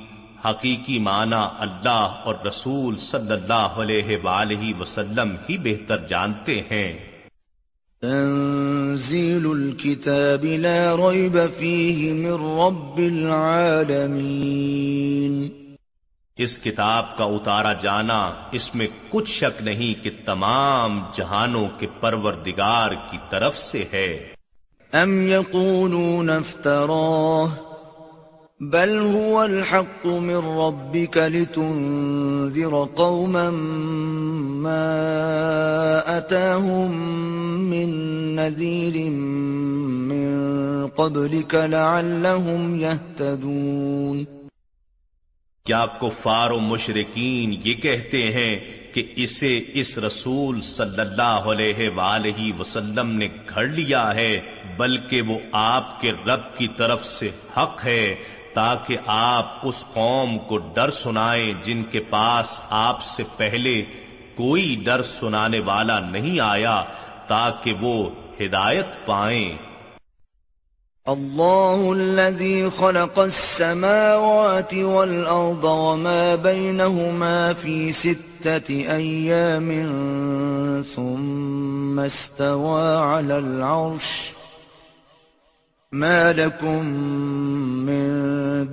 حقیقی 0.44 0.98
معنی 0.98 1.48
اللہ 1.58 2.20
اور 2.24 2.34
رسول 2.46 2.98
صلی 2.98 3.32
اللہ 3.32 3.52
علیہ 3.52 4.16
وآلہ 4.24 4.80
وسلم 4.80 5.36
ہی 5.48 5.58
بہتر 5.58 6.06
جانتے 6.06 6.62
ہیں۔ 6.70 6.98
تنزيل 8.02 9.46
الكتاب 9.46 10.44
لا 10.44 10.96
ريب 10.96 11.38
فيه 11.58 12.12
من 12.12 12.60
رب 12.60 12.98
العالمين 12.98 15.48
اس 16.36 16.58
کتاب 16.58 17.16
کا 17.16 17.24
اتارا 17.24 17.72
جانا 17.72 18.32
اس 18.52 18.74
میں 18.74 18.86
کچھ 19.08 19.30
شک 19.30 19.62
نہیں 19.62 20.04
کہ 20.04 20.10
تمام 20.26 21.02
جہانوں 21.14 21.68
کے 21.78 21.86
پروردگار 22.00 22.90
کی 23.10 23.18
طرف 23.30 23.58
سے 23.58 23.84
ہے۔ 23.92 24.34
ام 24.92 25.22
يقولون 25.22 26.30
افتراه 26.30 27.69
بل 28.60 28.98
هو 28.98 29.42
الحق 29.42 30.06
من 30.06 30.36
ربك 30.36 31.18
لتنذر 31.18 32.88
قوما 32.96 33.50
ما 34.60 34.98
أتاهم 36.18 36.90
من 37.70 37.94
نذير 38.36 39.10
من 40.10 40.88
قبلك 40.88 41.54
لعلهم 41.54 42.80
يهتدون 42.80 44.26
کیا 45.66 45.84
کفار 46.00 46.50
و 46.50 46.58
مشرقین 46.60 47.52
یہ 47.64 47.74
کہتے 47.80 48.22
ہیں 48.32 48.58
کہ 48.94 49.02
اسے 49.16 49.50
اس 49.74 49.96
رسول 49.98 50.60
صلی 50.62 51.00
اللہ 51.00 51.48
علیہ 51.50 51.88
وآلہ 51.96 52.50
وسلم 52.58 53.10
نے 53.18 53.28
گھڑ 53.48 53.66
لیا 53.66 54.02
ہے 54.14 54.30
بلکہ 54.76 55.22
وہ 55.22 55.38
آپ 55.54 56.00
کے 56.00 56.12
رب 56.26 56.56
کی 56.56 56.68
طرف 56.76 57.04
سے 57.06 57.30
حق 57.56 57.84
ہے 57.84 58.02
تاکہ 58.54 58.96
آپ 59.06 59.58
اس 59.62 59.84
قوم 59.94 60.38
کو 60.38 60.58
ڈر 60.58 60.90
سنائیں 60.90 61.52
جن 61.64 61.82
کے 61.82 62.00
پاس 62.00 62.60
آپ 62.70 63.02
سے 63.02 63.22
پہلے 63.36 63.84
کوئی 64.36 64.80
ڈر 64.84 65.02
سنانے 65.02 65.60
والا 65.60 66.00
نہیں 66.00 66.40
آیا، 66.40 66.84
تاکہ 67.26 67.72
وہ 67.80 68.10
ہدایت 68.40 69.06
پائیں۔ 69.06 69.70
الله 71.06 71.90
الذي 71.90 72.64
خلق 72.76 73.18
السماوات 73.18 74.74
والأرض 74.74 75.64
وما 75.64 76.34
بينهما 76.42 77.52
في 77.60 77.90
ستة 77.92 78.74
أيام 78.96 79.70
ثم 80.94 82.00
استوى 82.04 83.18
على 83.18 83.34
العرش۔ 83.34 84.39
ما 85.92 86.32
لكم 86.32 86.86
من 87.86 88.10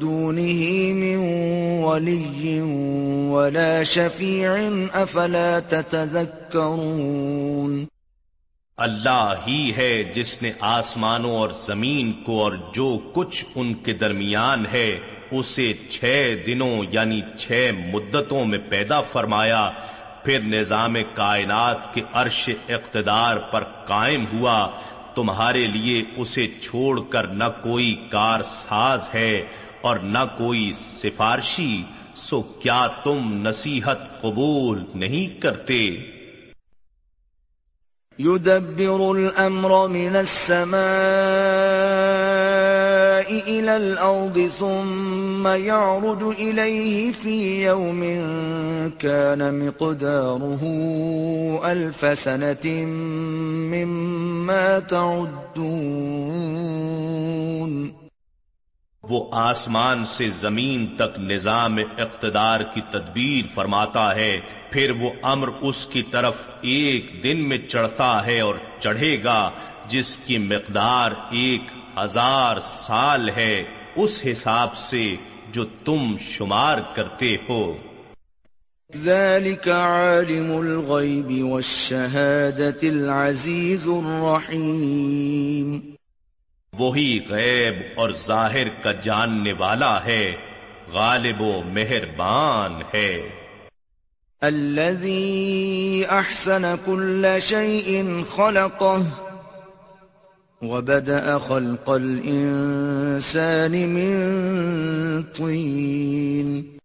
دونه 0.02 0.94
من 0.94 1.18
ولي 1.84 2.62
ولا 3.32 3.84
شفيع 3.84 4.56
أفلا 4.94 5.60
تتذكرون 5.70 7.86
اللہ 8.78 9.34
ہی 9.48 9.73
ہے 9.78 10.04
جس 10.04 10.42
نے 10.42 10.52
آسمانوں 10.60 11.32
اور 11.32 11.50
زمین 11.50 12.11
کو 12.11 12.44
اور 12.44 12.54
جو 12.73 12.98
کچھ 13.14 13.45
ان 13.56 13.73
کے 13.73 13.94
درمیان 13.94 14.66
ہے، 14.73 15.00
اسے 15.32 15.73
چھ 15.89 16.36
دنوں 16.48 16.83
یعنی 16.92 17.22
چھ 17.38 17.72
مدتوں 17.94 18.45
میں 18.45 18.60
پیدا 18.70 19.02
فرمایا۔ 19.02 19.72
پھر 20.23 20.39
نظام 20.39 20.95
کائنات 21.14 21.94
کے 21.94 22.02
عرش 22.14 22.50
اقتدار 22.70 23.38
پر 23.38 23.64
قائم 23.64 24.26
ہوا۔ 24.33 24.70
تمہارے 25.17 25.66
لیے 25.67 26.02
اسے 26.17 26.48
چھوڑ 26.61 27.00
کر 27.10 27.28
نہ 27.36 27.44
کوئی 27.64 27.94
کار 28.10 28.42
ساز 28.48 29.10
ہے 29.14 29.32
اور 29.82 29.98
نہ 30.08 30.26
کوئی 30.38 30.72
سفارشی، 30.76 31.72
سو 32.17 32.42
کیا 32.60 32.82
تم 33.04 33.33
نصیحت 33.42 34.22
قبول 34.22 34.83
نہیں 34.95 35.42
کرتے؟ 35.42 35.82
يدبر 38.20 39.02
الأمر 39.02 39.88
من 39.88 40.16
السماء 43.17 43.60
إلى 43.60 43.78
الأرض 43.78 44.50
ثم 44.60 45.48
يعرج 45.48 46.23
إليه 46.23 47.11
في 47.11 47.66
يوم 47.66 48.00
كان 49.00 49.67
مقداره 49.67 50.61
ألف 51.66 52.20
سنة 52.20 52.86
مما 53.73 54.80
تعدون. 54.80 55.48
وہ 59.10 59.26
آسمان 59.32 60.06
سے 60.06 60.30
زمین 60.30 60.95
تک 60.95 61.20
نظام 61.20 61.78
اقتدار 61.98 62.60
کی 62.60 62.82
تدبیر 62.92 63.48
فرماتا 63.54 64.16
ہے، 64.16 64.40
پھر 64.72 64.92
وہ 64.92 65.10
امر 65.22 65.50
اس 65.62 65.86
کی 65.86 66.02
طرف 66.02 66.34
ایک 66.62 67.23
دن 67.23 67.38
میں 67.38 67.58
چڑھتا 67.58 68.26
ہے 68.26 68.40
اور 68.40 68.56
چڑھے 68.80 69.23
گا، 69.23 69.52
جس 69.88 70.18
کی 70.18 70.38
مقدار 70.38 71.12
ایک 71.32 71.62
ہزار 71.98 72.60
سال 72.60 73.30
ہے، 73.30 73.64
اس 73.95 74.22
حساب 74.32 74.78
سے 74.78 75.16
جو 75.52 75.66
تم 75.86 76.16
شمار 76.20 76.78
کرتے 76.95 77.38
ہو۔ 77.50 77.78
ذلك 79.04 79.70
عالم 79.70 80.56
الغيب 80.56 81.45
والشهادة 81.45 82.78
العزيز 82.82 83.88
الرحيم۔ 83.88 85.96
وہی 86.77 87.20
غیب 87.30 87.99
اور 87.99 88.10
ظاہر 88.11 88.67
کا 88.83 88.92
جاننے 88.92 89.54
والا 89.54 90.05
ہے 90.05 90.36
غالب 90.93 91.42
و 91.42 91.61
مہربان 91.65 92.82
ہے۔ 92.93 93.30
الذي 94.42 96.04
احسن 96.10 96.61
كل 96.86 97.26
شيء 97.42 98.04
خلقه 98.36 99.02
وبدأ 100.61 101.38
خلق 101.38 101.89
الانسان 101.89 103.71
من 103.71 104.15
طين 105.23 106.77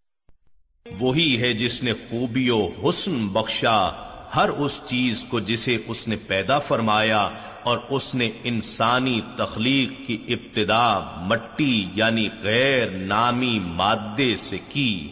وہی 1.00 1.40
ہے 1.40 1.52
جس 1.52 1.82
نے 1.82 1.92
خوبی 1.92 2.50
و 2.50 2.68
حسن 2.84 3.28
بخشا۔ 3.28 4.11
ہر 4.36 4.48
اس 4.48 4.80
چیز 4.86 5.24
کو 5.28 5.40
جسے 5.40 5.78
اس 5.86 6.08
نے 6.08 6.16
پیدا 6.16 6.58
فرمایا 6.58 7.28
اور 7.62 7.78
اس 7.90 8.14
نے 8.14 8.30
انسانی 8.44 9.20
تخلیق 9.36 10.06
کی 10.06 10.18
ابتدا 10.28 11.16
مٹی 11.28 11.86
یعنی 11.94 12.28
غیر 12.42 12.90
نامی 12.90 13.58
مادے 13.62 14.36
سے 14.36 14.56
کی۔ 14.68 15.08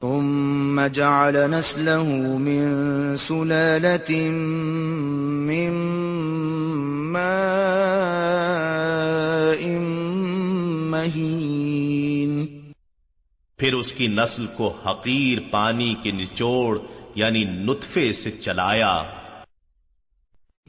ثم 0.00 0.80
جعل 0.92 1.50
نسله 1.50 2.38
من 2.38 3.16
سلالة 3.16 4.14
من 5.46 5.72
ماء 7.12 9.68
مهين۔ 10.90 12.46
پھر 13.56 13.72
اس 13.72 13.92
کی 13.92 14.06
نسل 14.06 14.46
کو 14.56 14.72
حقیر 14.86 15.38
پانی 15.50 15.94
کے 16.02 16.10
نچوڑ 16.10 16.78
یعنی 17.14 17.44
نطفے 17.44 18.12
سے 18.12 18.30
چلایا۔ 18.30 19.02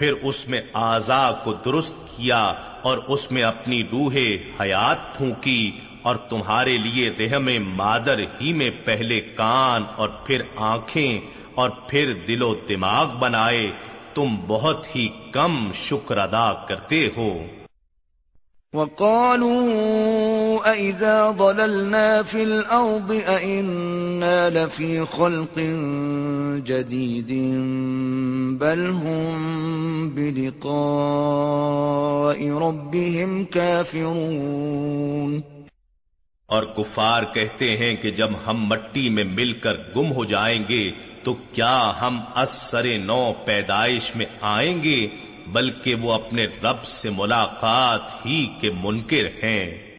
پھر 0.00 0.12
اس 0.22 0.48
میں 0.48 0.60
آزا 0.72 1.32
کو 1.44 1.52
درست 1.52 1.94
کیا 2.16 2.54
اور 2.82 2.98
اس 3.08 3.32
میں 3.32 3.42
اپنی 3.42 3.82
روح 3.92 4.14
حیات 4.60 5.18
پھونکی 5.18 5.70
اور 6.02 6.16
تمہارے 6.16 6.78
لیے 6.78 7.10
رحم 7.18 7.48
مادر 7.76 8.20
ہی 8.40 8.52
میں 8.52 8.70
پہلے 8.84 9.20
کان 9.20 9.82
اور 9.96 10.08
پھر 10.08 10.42
آنکھیں 10.56 11.20
اور 11.54 11.70
پھر 11.88 12.12
دل 12.28 12.42
و 12.42 12.54
دماغ 12.68 13.16
بنائے، 13.16 13.70
تم 14.14 14.36
بہت 14.46 14.96
ہی 14.96 15.08
کم 15.32 15.70
شکر 15.74 16.16
ادا 16.16 16.52
کرتے 16.52 17.08
ہو۔ 17.16 17.44
وقالوا 18.74 20.72
أئذا 20.72 21.30
ضللنا 21.30 22.22
في 22.22 22.42
الأرض 22.42 23.12
أئنا 23.28 24.50
لفي 24.50 25.04
خلق 25.04 25.58
جديد 26.66 27.32
بل 28.58 28.86
هم 28.86 30.10
بلقاء 30.10 30.68
ربهم 32.58 33.44
كافرون 33.44 35.40
اور 36.48 36.62
کفار 36.76 37.22
کہتے 37.34 37.76
ہیں 37.76 37.96
کہ 37.96 38.10
جب 38.10 38.30
ہم 38.46 38.62
مٹی 38.68 39.08
میں 39.08 39.24
مل 39.24 39.52
کر 39.52 39.76
گم 39.96 40.12
ہو 40.12 40.24
جائیں 40.24 40.62
گے 40.68 40.90
تو 41.22 41.34
کیا 41.52 41.90
ہم 42.02 42.14
اثر 42.34 42.86
نو 42.98 43.32
پیدائش 43.44 44.06
میں 44.16 44.26
آئیں 44.40 44.78
گے؟ 44.82 44.98
بلکہ 45.52 45.94
وہ 45.94 46.12
اپنے 46.12 46.44
رب 46.44 46.84
سے 46.84 47.10
ملاقات 47.10 48.26
ہی 48.26 48.48
کے 48.60 48.70
منکر 48.70 49.28
ہیں۔ 49.42 49.96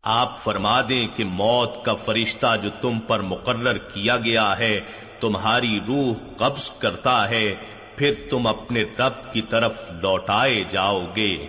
آپ 0.03 0.39
فرما 0.39 0.81
دیں 0.89 1.07
کہ 1.15 1.23
موت 1.23 1.85
کا 1.85 1.95
فرشتہ 1.95 2.55
جو 2.63 2.69
تم 2.81 2.99
پر 2.99 3.19
مقرر 3.19 3.77
کیا 3.77 4.17
گیا 4.17 4.59
ہے 4.59 4.79
تمہاری 5.19 5.79
روح 5.87 6.13
قبض 6.37 6.69
کرتا 6.69 7.29
ہے۔ 7.29 7.55
پھر 8.01 8.13
تم 8.29 8.47
اپنے 8.47 8.83
رب 8.99 9.33
کی 9.33 9.41
طرف 9.41 9.73
لوٹائے 10.01 10.63
جاؤ 10.69 11.05
گے۔ 11.15 11.47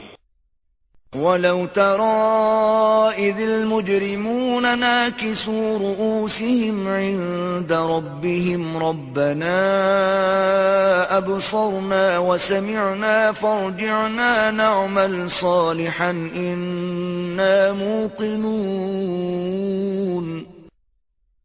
وَلَوْ 1.15 1.67
تَرَى 1.73 3.29
إِذِ 3.29 3.43
الْمُجْرِمُونَ 3.43 4.67
نَاكِسُوا 4.77 5.79
رُؤُوسِهِمْ 5.81 6.89
عِندَ 6.89 7.73
رَبِّهِمْ 7.73 8.79
رَبَّنَا 8.79 9.57
أَبْصَرْنَا 11.17 12.19
وَسَمِعْنَا 12.19 13.33
فَارْجِعْنَا 13.41 14.51
نَعْمَلْ 14.51 15.29
صَالِحًا 15.29 16.11
إِنَّا 16.35 17.73
مُوقِنُونَ 17.73 19.22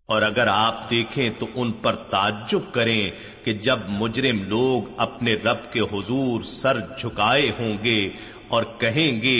اور 0.08 0.22
اگر 0.22 0.48
آپ 0.48 0.90
دیکھیں 0.90 1.30
تو 1.40 1.48
ان 1.56 1.72
پر 1.72 1.96
تعجب 1.96 2.60
کریں 2.72 3.12
کہ 3.44 3.54
جب 3.54 3.80
مجرم 3.90 4.44
لوگ 4.44 4.94
اپنے 4.98 5.34
رب 5.34 5.72
کے 5.72 5.80
حضور 5.80 6.42
سر 6.42 6.80
جھکائے 6.98 7.52
ہوں 7.60 7.84
گے 7.84 8.10
اور 8.48 8.64
کہیں 8.78 9.22
گے، 9.22 9.40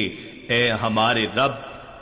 اے 0.50 0.72
ہمارے 0.72 1.26
رب، 1.36 1.52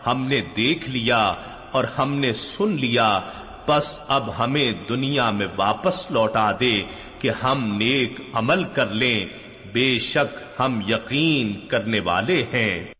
ہم 0.07 0.25
نے 0.27 0.41
دیکھ 0.55 0.89
لیا 0.89 1.33
اور 1.71 1.83
ہم 1.83 2.15
نے 2.15 2.33
سن 2.33 2.71
لیا، 2.71 3.19
بس 3.67 3.99
اب 4.07 4.29
ہمیں 4.39 4.71
دنیا 4.89 5.29
میں 5.31 5.47
واپس 5.55 6.11
لوٹا 6.11 6.51
دے 6.59 6.83
کہ 7.19 7.31
ہم 7.43 7.77
نیک 7.77 8.21
عمل 8.33 8.63
کر 8.63 8.87
لیں، 8.87 9.25
بے 9.73 9.99
شک 9.99 10.41
ہم 10.59 10.81
یقین 10.87 11.67
کرنے 11.67 11.99
والے 11.99 12.43
ہیں۔ 12.53 12.94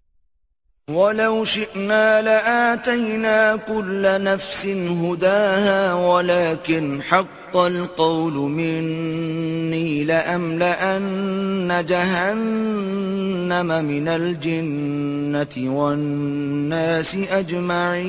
ولو 0.90 1.44
شئنا 1.46 2.22
لآتينا 2.22 3.56
كل 3.56 4.24
نفس 4.24 4.66
هداها 4.66 5.94
ولكن 5.94 7.02
حق 7.02 7.58
القول 7.58 8.34
مني 8.34 10.04
لأملأن 10.04 11.86
جهنم 11.90 13.68
من 13.86 14.08
الجنة 14.08 15.76
والناس 15.76 17.16
أجمعين. 17.16 18.06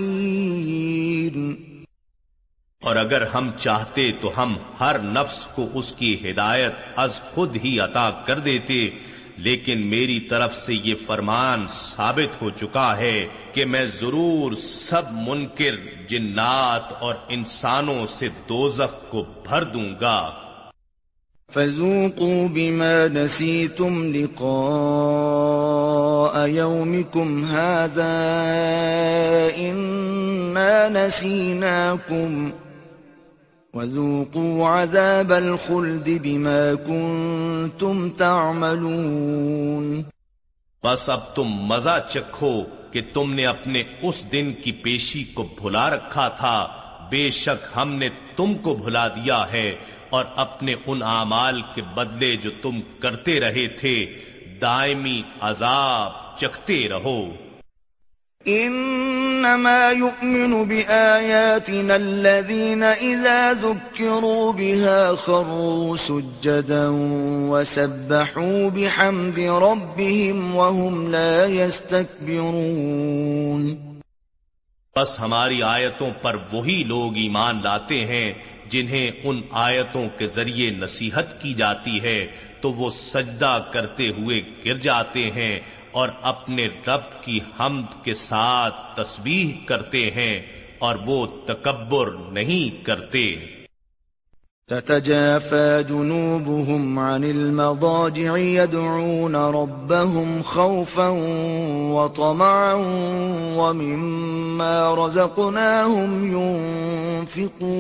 اور 2.83 2.97
اگر 2.97 3.23
ہم 3.23 3.51
چاہتے 3.57 4.13
تو 4.21 4.31
ہم 4.37 4.57
ہر 4.81 4.99
نفس 4.99 5.47
کو 5.47 5.69
اس 5.75 5.93
کی 5.93 6.17
ہدایت 6.25 6.73
از 6.97 7.21
خود 7.35 7.57
ہی 7.65 7.81
عطا 7.81 8.11
کر 8.25 8.39
دیتے 8.39 8.91
لیکن 9.37 9.79
میری 9.79 10.21
طرف 10.21 10.57
سے 10.57 10.75
یہ 10.75 10.95
فرمان 11.07 11.67
ثابت 11.71 12.43
ہو 12.43 12.51
چکا 12.51 12.97
ہے 12.97 13.27
کہ 13.53 13.65
میں 13.65 13.85
ضرور 13.85 14.53
سب 14.53 15.03
منکر 15.13 15.75
جنات 16.09 16.83
اور 17.01 17.15
انسانوں 17.29 18.07
سے 18.07 18.29
دوزخ 18.49 19.09
کو 19.09 19.23
بھر 19.23 19.65
دوں 19.65 19.95
گا۔ 20.01 20.31
فذوقوا 21.53 22.49
بما 22.53 23.07
نسيتم 23.15 24.13
لقاء 24.13 26.47
يومكم 26.47 27.45
هذا 27.45 28.15
إنا 29.59 30.89
نسيناكم 30.89 32.51
وذوقوا 33.77 34.69
عذاب 34.69 35.33
الخلد 35.33 36.09
بما 36.23 36.75
كنتم 36.87 38.11
تعملون 38.11 40.03
بس 40.85 41.11
اب 41.11 41.35
تم 41.35 41.49
مزہ 41.49 42.07
چکھو 42.09 42.63
کہ 42.91 43.01
تم 43.13 43.33
نے 43.33 43.47
اپنے 43.47 43.83
اس 44.03 44.33
دن 44.33 44.53
کی 44.65 44.73
پیشی 44.73 45.25
کو 45.25 45.49
بھلا 45.63 45.91
رکھا 45.91 46.29
تھا۔ 46.29 46.69
بے 47.11 47.31
شک 47.31 47.67
ہم 47.77 47.93
نے 47.93 48.09
تم 48.37 48.55
کو 48.55 48.75
بھلا 48.75 49.09
دیا 49.09 49.53
ہے 49.53 49.77
اور 50.11 50.25
اپنے 50.37 50.75
ان 50.87 51.03
اعمال 51.03 51.63
کے 51.75 51.83
بدلے 51.83 52.37
جو 52.37 52.51
تم 52.63 52.81
کرتے 53.01 53.41
رہے 53.41 53.69
تھے، 53.69 54.07
دائمی 54.61 55.23
عذاب 55.41 56.37
چکھتے 56.37 56.89
رہو۔ 56.89 57.46
انما 58.49 59.91
يؤمن 59.91 60.65
بآياتنا 60.65 61.97
الذين 61.97 62.83
اذا 62.83 63.53
ذكروا 63.53 64.53
بها 64.53 65.15
خروا 65.15 65.97
سجدا 65.97 66.89
وسبحوا 67.51 68.69
بحمد 68.71 69.39
ربهم 69.41 70.55
وهم 70.55 71.11
لا 71.11 71.47
يستكبرون 71.47 72.67
بس 74.97 75.21
ہماری 75.21 75.63
آیتوں 75.63 76.11
پر 76.23 76.37
وہی 76.53 76.85
لوگ 76.87 77.17
ایمان 77.17 77.61
لاتے 77.65 78.07
ہیں 78.07 78.33
جنہیں 78.69 79.11
ان 79.25 79.41
آیتوں 79.51 80.09
کے 80.19 80.27
ذریعے 80.27 80.71
نصیحت 80.71 81.43
کی 81.43 81.55
جاتی 81.55 82.03
ہے، 82.03 82.27
تو 82.61 82.73
وہ 82.73 82.91
سجدہ 82.91 83.65
کرتے 83.71 84.09
ہوئے 84.09 84.41
گر 84.67 84.79
جاتے 84.79 85.31
ہیں 85.31 85.61
اور 85.91 86.09
اپنے 86.23 86.67
رب 86.87 87.23
کی 87.23 87.41
حمد 87.61 88.05
کے 88.05 88.15
ساتھ 88.15 88.97
تسبیح 88.97 89.53
کرتے 89.67 90.11
ہیں 90.11 90.43
اور 90.79 90.97
وہ 90.97 91.27
تکبر 91.47 92.07
نہیں 92.11 92.85
کرتے۔ 92.85 93.37
تتجافى 94.71 95.85
جنوبهم 95.85 96.99
عن 96.99 97.25
المضاجع 97.25 98.37
يدعون 98.37 99.37
ربهم 99.37 100.43
خوفا 100.45 101.09
وطمعا 101.91 102.75
ومما 103.57 104.95
رزقناهم 104.97 106.33
ينفقون 107.27 107.77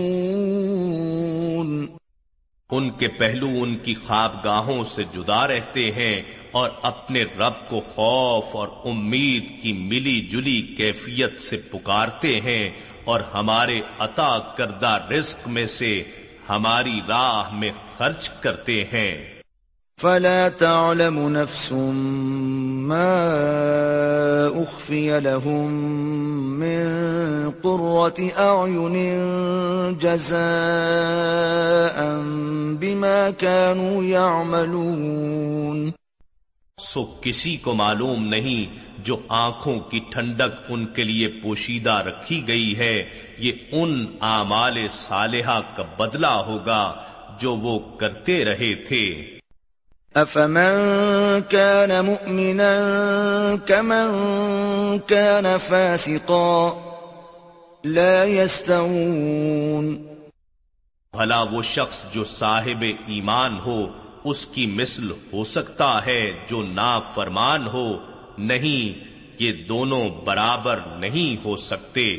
ان 2.71 2.90
کے 2.99 3.09
پہلو 3.19 3.49
ان 3.62 3.75
کی 3.78 3.95
خواب 3.97 4.33
گاہوں 4.45 4.85
سے 4.85 5.02
جدا 5.14 5.47
رہتے 5.49 5.85
ہیں 5.93 6.14
اور 6.52 6.71
اپنے 6.83 7.23
رب 7.38 7.59
کو 7.69 7.81
خوف 7.88 8.55
اور 8.57 8.69
امید 8.85 9.50
کی 9.62 9.73
ملی 9.88 10.19
جلی 10.31 10.61
کیفیت 10.76 11.35
سے 11.40 11.57
پکارتے 11.73 12.33
ہیں 12.40 12.64
اور 13.05 13.21
ہمارے 13.35 13.78
عطا 14.00 14.31
کردہ 14.57 14.95
رزق 15.11 15.40
میں 15.49 15.66
سے 15.75 15.93
ہماری 16.49 17.00
راہ 17.09 17.55
میں 17.55 17.71
خرچ 17.99 18.29
کرتے 18.29 18.85
ہیں۔ 18.85 19.37
فلا 20.00 20.49
تعلم 20.59 21.29
نفس 21.29 21.73
ما 22.88 23.26
اخفي 24.55 25.21
لهم 25.21 25.71
من 26.61 26.87
قرة 27.62 28.21
اعين 28.38 28.97
جزاء 30.00 30.37
بما 32.81 33.31
كانوا 33.38 34.05
يعملون 34.05 35.93
سو 36.80 37.04
کسی 37.21 37.56
کو 37.56 37.75
معلوم 37.75 38.26
نہیں 38.26 38.76
جو 38.99 39.18
آنکھوں 39.28 39.80
کی 39.80 40.00
ٹھنڈک 40.11 40.61
ان 40.68 40.87
کے 40.87 41.04
لیے 41.04 41.28
پوشیدہ 41.28 41.90
رکھی 41.90 42.42
گئی 42.47 42.78
ہے۔ 42.78 43.11
یہ 43.38 43.52
ان 43.73 44.06
آمال 44.21 44.78
صالحہ 44.90 45.61
کا 45.76 45.83
بدلہ 45.83 46.26
ہوگا 46.26 47.02
جو 47.40 47.56
وہ 47.56 47.78
کرتے 47.78 48.45
رہے 48.45 48.75
تھے۔ 48.75 49.38
افمن 50.14 51.40
كان 51.49 51.90
مؤمنا 52.04 52.78
كمن 53.66 54.97
كان 55.06 55.45
فاسقا 55.68 56.68
لا 57.85 58.25
يستوون۔ 58.25 59.97
بھلا 61.12 61.42
وہ 61.42 61.62
شخص 61.62 62.04
جو 62.12 62.25
صاحب 62.25 62.85
ایمان 63.06 63.59
ہو 63.66 64.05
اس 64.26 64.47
کی 64.47 64.66
مثل 64.66 65.11
ہو 65.11 65.45
سکتا 65.45 66.06
ہے 66.06 66.33
جو 66.49 66.62
نا 66.62 67.00
فرمان 67.00 67.66
ہو، 67.66 67.99
نہیں، 68.38 69.04
یہ 69.38 69.52
دونوں 69.52 70.09
برابر 70.25 70.80
نہیں 70.99 71.45
ہو 71.45 71.56
سکتے۔ 71.56 72.16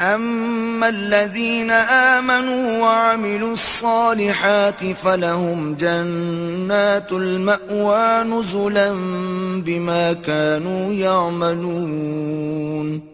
أما 0.00 0.86
الذين 0.86 1.70
آمنوا 1.88 2.78
وعملوا 2.78 3.50
الصالحات 3.50 4.84
فلهم 5.02 5.74
جنات 5.74 7.12
المأوى 7.12 8.24
نزلا 8.24 8.92
بما 9.64 10.12
كانوا 10.24 10.92
يعملون۔ 10.92 13.13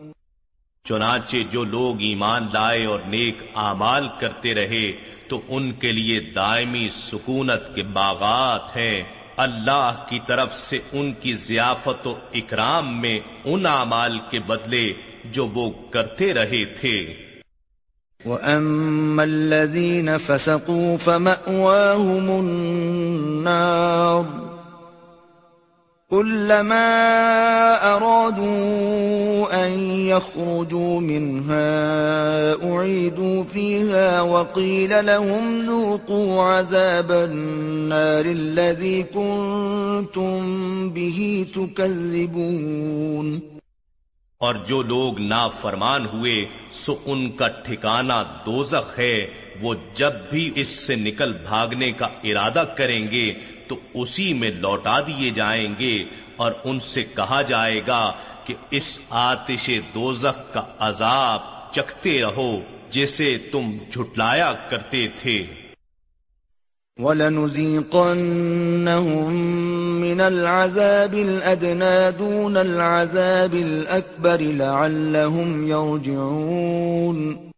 چنانچہ 0.85 1.37
جو 1.51 1.65
لوگ 1.65 2.01
ایمان 2.01 2.47
لائے 2.53 2.87
اور 2.87 3.01
نیک 3.07 3.43
اعمال 3.55 4.09
کرتے 4.21 4.55
رہے، 4.55 4.93
تو 5.29 5.41
ان 5.49 5.73
کے 5.73 5.93
لیے 5.93 6.21
دائمی 6.21 6.89
سکونت 6.93 7.75
کے 7.75 7.83
باغات 7.83 8.77
ہیں۔ 8.77 9.03
اللہ 9.37 10.05
کی 10.09 10.19
طرف 10.27 10.59
سے 10.59 10.79
ان 10.93 11.13
کی 11.13 11.35
ضیافت 11.35 12.07
و 12.07 12.15
اکرام 12.35 13.01
میں 13.01 13.21
ان 13.45 13.67
اعمال 13.67 14.19
کے 14.31 14.41
بدلے 14.41 14.93
جو 15.25 15.47
وہ 15.47 15.71
کرتے 15.91 16.35
رہے 16.35 16.65
تھے۔ 16.65 17.15
وَأَمَّا 18.27 19.23
الَّذِينَ 19.23 20.11
فَسَقُوا 20.27 20.97
فَمَأْوَاهُمُ 20.97 22.39
النَّارُ 22.39 24.50
كلما 26.11 26.87
أرادوا 27.97 29.67
أن 29.67 29.71
يخرجوا 29.91 31.01
منها 31.01 32.55
أعيدوا 32.73 33.45
فيها 33.45 34.21
وقيل 34.21 35.07
لهم 35.07 35.67
ذوقوا 35.67 36.43
عذاب 36.43 37.13
النار 37.13 38.25
الذي 38.25 39.03
كنتم 39.03 40.41
به 40.91 41.47
تكذبون 41.55 43.41
اور 44.41 44.55
جو 44.55 44.83
لوگ 44.83 45.21
نافرمان 45.21 46.07
ہوئے، 46.07 46.47
سو 46.71 46.97
ان 47.05 47.31
کا 47.31 47.49
ٹھکانہ 47.49 48.13
دوزخ 48.47 48.99
ہے۔ 48.99 49.27
وہ 49.61 49.75
جب 49.95 50.13
بھی 50.31 50.51
اس 50.55 50.69
سے 50.69 50.95
نکل 50.95 51.33
بھاگنے 51.33 51.93
کا 51.93 52.09
ارادہ 52.25 52.65
کریں 52.77 53.11
گے، 53.11 53.35
تو 53.69 53.77
اسی 53.95 54.33
میں 54.33 54.51
لوٹا 54.51 55.01
دیے 55.01 55.31
جائیں 55.31 55.75
گے۔ 55.79 56.05
اور 56.37 56.53
ان 56.65 56.81
سے 56.81 57.03
کہا 57.03 57.43
جائے 57.43 57.81
گا 57.87 58.13
کہ 58.45 58.55
اس 58.71 58.99
آتش 59.11 59.71
دوزخ 59.95 60.55
کا 60.55 60.63
عذاب 60.79 61.41
چکھتے 61.73 62.23
رہو 62.23 62.61
جسے 62.91 63.39
تم 63.53 63.71
جھٹلایا 63.91 64.53
کرتے 64.69 65.09
تھے۔ 65.21 65.47
وَلَنُذِيقَنَّهُم 67.01 68.01
مِّنَ 70.01 70.21
الْعَذَابِ 70.21 71.15
الْأَدْنَىٰ 71.15 72.11
دُونَ 72.19 72.57
الْعَذَابِ 72.57 73.63
الْأَكْبَرِ 73.63 74.41
لَعَلَّهُمْ 74.41 75.69
يَرْجِعُونَ 75.69 77.51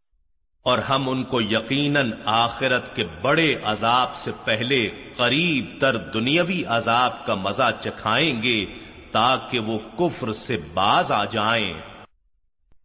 اور 0.63 0.79
ہم 0.79 1.09
ان 1.09 1.23
کو 1.23 1.41
یقیناً 1.41 2.11
آخرت 2.25 2.97
کے 2.97 3.05
بڑے 3.23 3.57
عذاب 3.65 4.15
سے 4.15 4.31
پہلے 4.45 4.91
قریب 5.17 5.81
تر 5.81 5.97
دنیاوی 5.97 6.65
عذاب 6.69 7.27
کا 7.27 7.35
مزہ 7.35 7.71
چکھائیں 7.81 8.43
گے 8.43 8.67
تاکہ 9.13 9.59
وہ 9.59 9.79
کفر 9.99 10.33
سے 10.33 10.57
باز 10.75 11.13
آ 11.13 11.25
جائیں۔ 11.25 11.92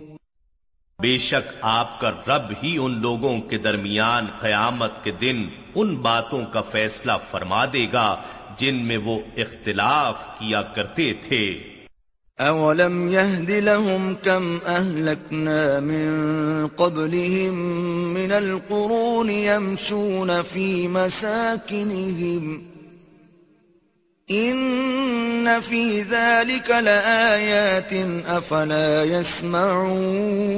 بے 0.98 1.18
شک 1.18 1.52
آپ 1.60 2.00
کا 2.00 2.10
رب 2.10 2.52
ہی 2.62 2.78
ان 2.78 3.00
لوگوں 3.00 3.40
کے 3.40 3.58
درمیان 3.58 4.26
قیامت 4.40 5.04
کے 5.04 5.10
دن 5.10 5.48
ان 5.74 5.96
باتوں 5.96 6.42
کا 6.52 6.60
فیصلہ 6.60 7.12
فرما 7.30 7.64
دے 7.64 7.86
گا 7.92 8.16
جن 8.56 8.74
میں 8.74 8.98
وہ 8.98 9.20
اختلاف 9.36 10.38
کیا 10.38 10.62
کرتے 10.62 11.12
تھے۔ 11.12 11.62
أَوَلَمْ 12.40 13.10
يَهْدِ 13.12 13.50
لَهُمْ 13.50 14.14
كَمْ 14.24 14.60
أَهْلَكْنَا 14.66 15.80
مِنْ 15.80 16.68
قَبْلِهِمْ 16.68 17.54
مِنَ 18.14 18.32
الْقُرُونِ 18.32 19.30
يَمْشُونَ 19.30 20.42
فِي 20.42 20.88
مَسَاكِنِهِمْ 20.88 22.62
إِنَّ 24.30 25.60
فِي 25.60 26.02
ذَلِكَ 26.02 26.70
لَآيَاتٍ 26.70 27.92
أَفَلَا 28.26 29.04
يَسْمَعُونَ 29.04 30.50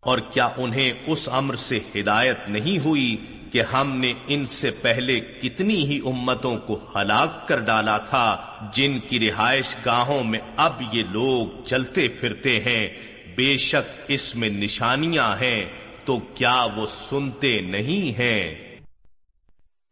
اور 0.00 0.18
کیا 0.18 0.48
انہیں 0.56 0.92
اس 1.06 1.28
امر 1.32 1.54
سے 1.56 1.78
ہدایت 1.94 2.36
نہیں 2.48 2.84
ہوئی 2.84 3.16
کہ 3.54 3.62
ہم 3.62 3.96
نے 3.96 4.12
ان 4.26 4.46
سے 4.46 4.70
پہلے 4.70 5.20
کتنی 5.20 5.86
ہی 5.86 6.00
امتوں 6.04 6.56
کو 6.56 6.88
ہلاک 6.96 7.48
کر 7.48 7.60
ڈالا 7.60 7.98
تھا، 7.98 8.36
جن 8.72 8.98
کی 8.98 9.20
رہائش 9.20 9.74
گاہوں 9.86 10.24
میں 10.24 10.38
اب 10.56 10.82
یہ 10.92 11.02
لوگ 11.10 11.64
چلتے 11.64 12.08
پھرتے 12.08 12.60
ہیں، 12.60 12.88
بے 13.36 13.56
شک 13.56 14.00
اس 14.08 14.36
میں 14.36 14.48
نشانیاں 14.48 15.36
ہیں، 15.40 15.64
تو 16.04 16.18
کیا 16.18 16.66
وہ 16.76 16.86
سنتے 16.86 17.60
نہیں 17.60 18.18
ہیں؟ 18.18 18.63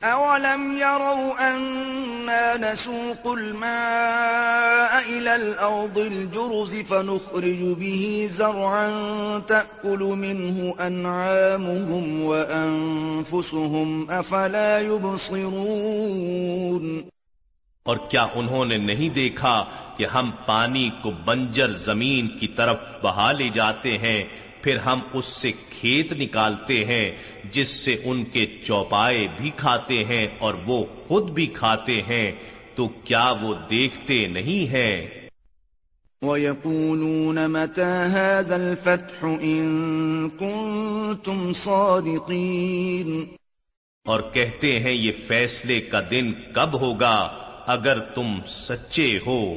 أَوَلَمْ 0.04 0.76
يَرَوْا 0.78 1.54
أَنَّا 1.54 2.73
نَسُوقُ 2.73 3.32
الْمَاءَ 3.32 5.02
إِلَى 5.18 5.37
الْأَرْضِ 5.37 5.99
الْجُرُزِ 5.99 6.82
فَنُخْرِجُ 6.82 7.62
بِهِ 7.62 8.28
زَرْعًا 8.32 8.88
تَأْكُلُ 9.38 9.99
مِنْهُ 9.99 10.75
أَنْعَامُهُمْ 10.80 12.23
وَأَنفُسُهُمْ 12.23 14.11
أَفَلَا 14.11 14.80
يُبْصِرُونَ 14.80 16.02
اور 17.82 17.97
کیا 18.09 18.26
انہوں 18.35 18.64
نے 18.64 18.76
نہیں 18.76 19.09
دیکھا 19.09 19.64
کہ 19.97 20.04
ہم 20.06 20.30
پانی 20.47 20.90
کو 21.02 21.11
بنجر 21.11 21.73
زمین 21.73 22.28
کی 22.38 22.47
طرف 22.47 22.76
بہا 23.02 23.32
لے 23.32 23.49
جاتے 23.49 23.99
ہیں 23.99 24.25
پھر 24.62 24.76
ہم 24.76 25.00
اس 25.12 25.25
سے 25.25 25.52
کھیت 25.71 26.12
نکالتے 26.12 26.85
ہیں 26.85 27.11
جس 27.50 27.69
سے 27.69 27.97
ان 28.04 28.25
کے 28.25 28.47
چوپائے 28.62 29.26
بھی 29.37 29.50
کھاتے 29.57 30.04
ہیں 30.04 30.26
اور 30.38 30.54
وہ 30.66 30.85
خود 31.07 31.31
بھی 31.31 31.47
کھاتے 31.47 32.02
ہیں 32.02 32.31
تو 32.75 32.88
کیا 33.04 33.35
وہ 33.42 33.54
دیکھتے 33.71 34.26
نہیں 34.26 34.73
ہیں؟ 34.73 35.09
وَيَقُولُونَ 36.23 37.47
مَتَى 37.49 37.92
هَذَا 38.12 38.54
الْفَتْحُ 38.54 39.28
إِن 39.40 40.31
كُنتُمْ 40.38 41.52
صَادِقِينَ؟ 41.54 43.25
اور 44.07 44.21
کہتے 44.33 44.78
ہیں 44.81 44.92
یہ 44.92 45.12
فیصلے 45.26 45.81
کا 45.81 46.00
دن 46.11 46.33
کب 46.54 46.81
ہوگا 46.81 47.16
اگر 47.66 47.99
تم 48.14 48.38
سچے 48.47 49.19
ہو؟ 49.26 49.57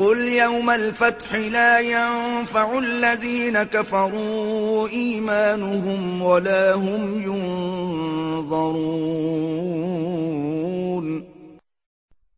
قل 0.00 0.20
يوم 0.28 0.70
الفتح 0.70 1.32
لا 1.34 1.80
ينفع 1.80 2.78
الذين 2.78 3.62
كفروا 3.62 4.88
إيمانهم 4.88 6.22
ولا 6.22 6.74
هم 6.74 7.22
ينظرون 7.22 8.70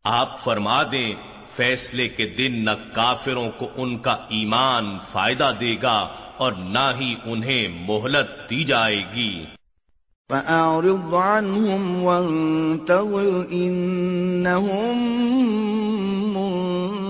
آپ 0.03 0.33
فرما 0.43 0.81
دیں 0.91 1.13
فیصلے 1.55 2.07
کے 2.17 2.25
دن 2.37 2.59
نہ 2.65 2.75
کافروں 2.93 3.49
کو 3.59 3.67
ان 3.75 3.97
کا 3.97 4.15
ایمان 4.29 4.97
فائدہ 5.11 5.51
دے 5.59 5.75
گا 5.83 5.97
اور 6.37 6.51
نہ 6.51 6.85
ہی 6.99 7.15
انہیں 7.25 7.67
مہلت 7.87 8.49
دی 8.49 8.63
جائے 8.63 9.01
گی۔ 9.15 9.33
فأعرض 10.29 11.13
عنهم 11.13 12.03
وانتظر 12.03 13.33
إنهم 13.51 14.99
منتظرون 16.33 17.02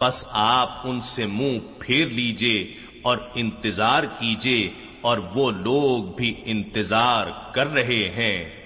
بس 0.00 0.24
آپ 0.30 0.80
ان 0.84 1.00
سے 1.00 1.26
منہ 1.26 1.58
پھیر 1.78 2.06
لیجیے 2.06 2.74
اور 3.02 3.18
انتظار 3.34 4.02
کیجیے 4.02 4.70
اور 5.00 5.18
وہ 5.18 5.50
لوگ 5.50 6.16
بھی 6.16 6.34
انتظار 6.44 7.54
کر 7.54 7.66
رہے 7.66 8.08
ہیں۔ 8.08 8.62